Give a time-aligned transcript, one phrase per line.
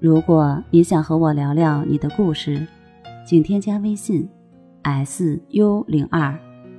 [0.00, 2.66] 如果你想和我聊聊你的故事，
[3.26, 4.26] 请添加微信
[4.80, 6.34] s u 零二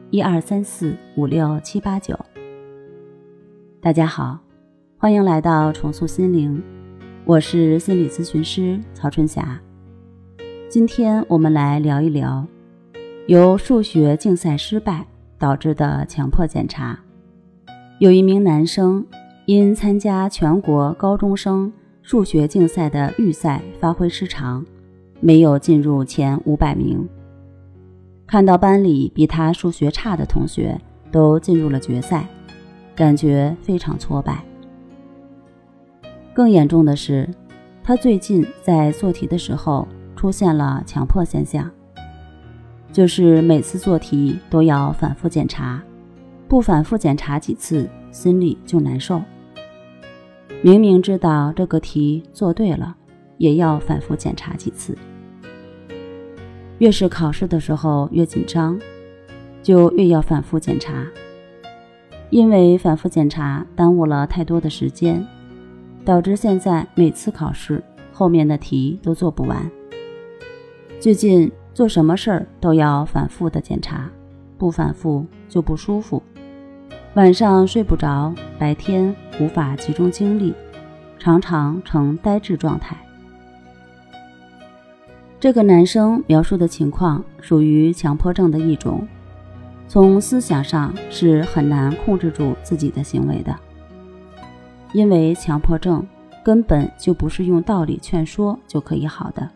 [0.10, 2.20] 一二三四五六七八九。
[3.80, 4.40] 大家好，
[4.98, 6.60] 欢迎来到重塑心灵，
[7.24, 9.62] 我是心理咨询师曹春霞。
[10.68, 12.44] 今天我们来聊一聊
[13.28, 15.06] 由数学竞赛失败
[15.38, 17.00] 导致的强迫检查。
[18.00, 19.06] 有一名男生
[19.46, 21.72] 因参加全国高中生。
[22.12, 24.66] 数学竞赛的预赛发挥失常，
[25.22, 27.08] 没有进入前五百名。
[28.28, 30.78] 看到班里比他数学差的同学
[31.10, 32.28] 都进入了决赛，
[32.94, 34.44] 感觉非常挫败。
[36.34, 37.30] 更严重的是，
[37.82, 41.72] 他最近在做题的时候出现了强迫现象，
[42.92, 45.82] 就是每次做题都要反复检查，
[46.50, 49.22] 不反复检查几次，心里就难受。
[50.64, 52.96] 明明知道这个题做对了，
[53.38, 54.96] 也要反复检查几次。
[56.78, 58.80] 越是考试的时候越紧张，
[59.64, 61.08] 就越要反复检查。
[62.30, 65.26] 因为反复检查耽误了太多的时间，
[66.06, 69.70] 导致现在每次考试后面的题都做不完。
[71.00, 74.08] 最近做什么事儿都要反复的检查，
[74.60, 76.22] 不反复就不舒服。
[77.16, 80.54] 晚上睡不着，白天无法集中精力，
[81.20, 82.96] 常常呈呆滞状态。
[85.38, 89.06] 这个男生描述的情况属于强迫症的一种，
[89.90, 93.54] 从思想上是很难控制住自己的行为的。
[94.94, 96.08] 因为强迫症
[96.42, 99.50] 根本就不是用道理劝说就可以好的。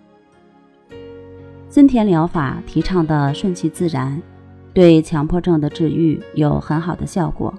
[1.70, 4.22] 森田疗法提倡的顺其自然。
[4.76, 7.54] 对强迫症的治愈有很好的效果，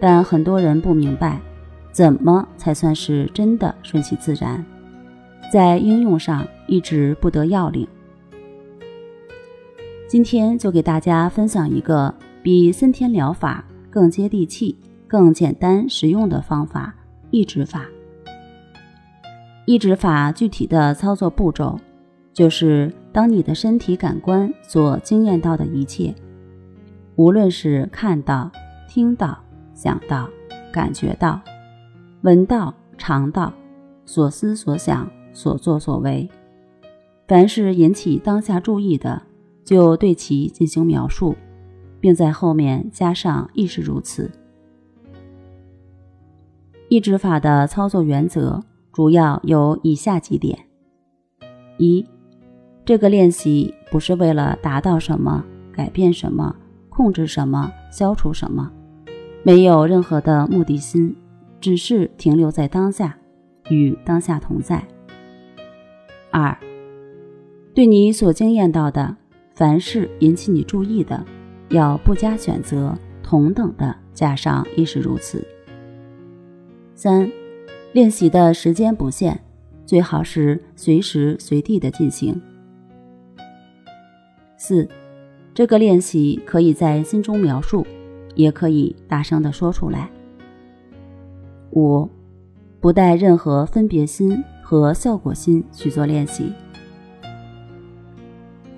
[0.00, 1.38] 但很多人不明白，
[1.92, 4.64] 怎么才算是真的顺其自然，
[5.52, 7.86] 在应用上一直不得要领。
[10.08, 14.74] 今天就给大家分享一个比森田疗法更接地气、
[15.06, 16.94] 更简单实用的方法——
[17.30, 17.84] 抑制法。
[19.66, 21.78] 抑制法具体的操作步骤。
[22.34, 26.12] 就是当你的身体感官所经验到的一切，
[27.14, 28.50] 无论是看到、
[28.88, 29.38] 听到、
[29.72, 30.28] 想到、
[30.72, 31.40] 感觉到、
[32.22, 33.52] 闻到、尝到、
[34.04, 36.28] 所思所想、所作所为，
[37.28, 39.22] 凡是引起当下注意的，
[39.64, 41.36] 就对其进行描述，
[42.00, 44.28] 并在后面加上“亦是如此”。
[46.90, 48.60] 意志法的操作原则
[48.92, 50.58] 主要有以下几点：
[51.78, 52.04] 一。
[52.84, 56.54] 这个练习不是为了达到什么、改变什么、
[56.90, 58.70] 控制什么、消除什么，
[59.42, 61.16] 没有任何的目的心，
[61.60, 63.16] 只是停留在当下，
[63.70, 64.86] 与当下同在。
[66.30, 66.54] 二，
[67.72, 69.16] 对你所经验到的，
[69.54, 71.24] 凡是引起你注意的，
[71.70, 75.42] 要不加选择，同等的加上亦是如此。
[76.94, 77.30] 三，
[77.92, 79.40] 练习的时间不限，
[79.86, 82.38] 最好是随时随地的进行。
[84.66, 84.88] 四，
[85.52, 87.86] 这个练习可以在心中描述，
[88.34, 90.08] 也可以大声的说出来。
[91.72, 92.08] 五，
[92.80, 96.50] 不带任何分别心和效果心去做练习。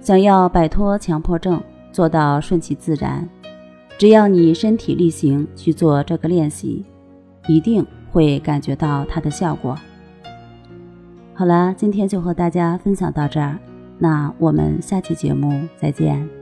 [0.00, 3.28] 想要摆脱强迫症，做到顺其自然，
[3.96, 6.84] 只要你身体力行去做这个练习，
[7.46, 9.78] 一定会感觉到它的效果。
[11.32, 13.56] 好了，今天就和大家分享到这儿。
[13.98, 16.35] 那我们下期节目再见。